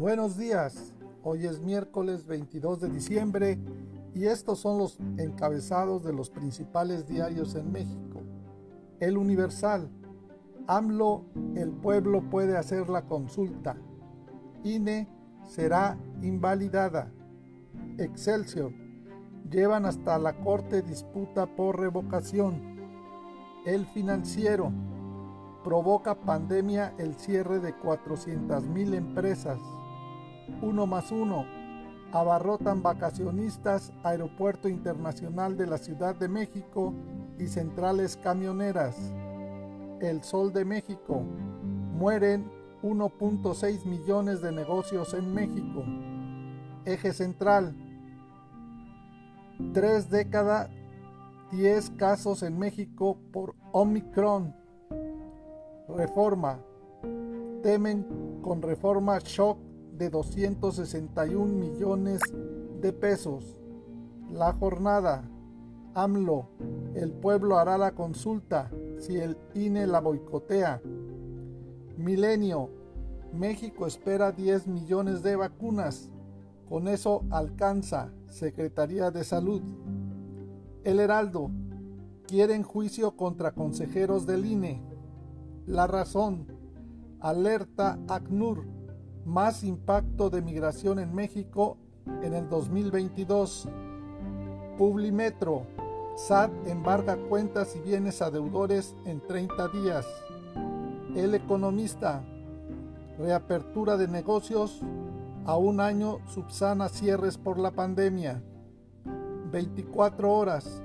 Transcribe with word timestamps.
Buenos 0.00 0.38
días, 0.38 0.94
hoy 1.22 1.44
es 1.44 1.60
miércoles 1.60 2.24
22 2.24 2.80
de 2.80 2.88
diciembre 2.88 3.58
y 4.14 4.24
estos 4.24 4.58
son 4.58 4.78
los 4.78 4.98
encabezados 5.18 6.02
de 6.02 6.14
los 6.14 6.30
principales 6.30 7.06
diarios 7.06 7.54
en 7.54 7.70
México. 7.70 8.22
El 8.98 9.18
Universal, 9.18 9.90
AMLO, 10.66 11.26
el 11.54 11.72
pueblo 11.72 12.22
puede 12.30 12.56
hacer 12.56 12.88
la 12.88 13.04
consulta. 13.04 13.76
INE 14.64 15.06
será 15.44 15.98
invalidada. 16.22 17.12
Excelsior, 17.98 18.72
llevan 19.50 19.84
hasta 19.84 20.18
la 20.18 20.32
corte 20.40 20.80
disputa 20.80 21.44
por 21.44 21.78
revocación. 21.78 22.62
El 23.66 23.84
financiero, 23.84 24.72
provoca 25.62 26.14
pandemia 26.14 26.94
el 26.96 27.16
cierre 27.16 27.60
de 27.60 27.76
400.000 27.76 28.94
empresas. 28.94 29.60
Uno 30.62 30.86
más 30.86 31.10
uno, 31.10 31.44
abarrotan 32.12 32.82
vacacionistas 32.82 33.92
Aeropuerto 34.02 34.68
Internacional 34.68 35.56
de 35.56 35.66
la 35.66 35.78
Ciudad 35.78 36.14
de 36.14 36.28
México 36.28 36.92
y 37.38 37.46
centrales 37.46 38.16
camioneras. 38.16 38.96
El 40.00 40.22
Sol 40.22 40.52
de 40.52 40.64
México, 40.64 41.22
mueren 41.94 42.50
1.6 42.82 43.84
millones 43.84 44.40
de 44.40 44.52
negocios 44.52 45.14
en 45.14 45.32
México. 45.32 45.84
Eje 46.84 47.12
central, 47.12 47.76
tres 49.72 50.10
décadas, 50.10 50.70
10 51.52 51.90
casos 51.90 52.42
en 52.42 52.58
México 52.58 53.18
por 53.32 53.54
Omicron. 53.72 54.54
Reforma. 55.88 56.60
Temen 57.62 58.40
con 58.42 58.62
reforma 58.62 59.18
shock 59.18 59.58
de 60.00 60.08
261 60.08 61.44
millones 61.44 62.22
de 62.80 62.90
pesos. 62.90 63.60
La 64.32 64.54
jornada. 64.54 65.28
AMLO. 65.92 66.48
El 66.94 67.12
pueblo 67.12 67.58
hará 67.58 67.76
la 67.76 67.92
consulta 67.92 68.70
si 68.98 69.18
el 69.18 69.36
INE 69.54 69.86
la 69.86 70.00
boicotea. 70.00 70.80
Milenio. 71.98 72.70
México 73.34 73.86
espera 73.86 74.32
10 74.32 74.68
millones 74.68 75.22
de 75.22 75.36
vacunas. 75.36 76.08
Con 76.66 76.88
eso 76.88 77.26
alcanza 77.28 78.10
Secretaría 78.26 79.10
de 79.10 79.22
Salud. 79.22 79.60
El 80.82 80.98
Heraldo. 80.98 81.50
Quieren 82.26 82.62
juicio 82.62 83.16
contra 83.16 83.52
consejeros 83.52 84.24
del 84.24 84.46
INE. 84.46 84.80
La 85.66 85.86
razón. 85.86 86.46
Alerta 87.20 87.98
ACNUR. 88.08 88.79
Más 89.24 89.64
impacto 89.64 90.30
de 90.30 90.42
migración 90.42 90.98
en 90.98 91.14
México 91.14 91.76
en 92.22 92.34
el 92.34 92.48
2022. 92.48 93.68
Publimetro. 94.78 95.66
SAT 96.16 96.50
embarga 96.66 97.16
cuentas 97.16 97.76
y 97.76 97.80
bienes 97.80 98.22
a 98.22 98.30
deudores 98.30 98.96
en 99.04 99.20
30 99.20 99.68
días. 99.68 100.06
El 101.14 101.34
economista. 101.34 102.22
Reapertura 103.18 103.96
de 103.96 104.08
negocios. 104.08 104.80
A 105.44 105.56
un 105.56 105.80
año 105.80 106.18
subsana 106.26 106.88
cierres 106.88 107.36
por 107.36 107.58
la 107.58 107.70
pandemia. 107.70 108.42
24 109.52 110.32
horas. 110.32 110.82